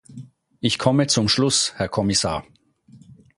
Ich 0.61 0.79
komme 0.79 1.05
zum 1.05 1.29
Schluss, 1.29 1.73
Herr 1.77 1.87
Kommissar. 1.87 2.43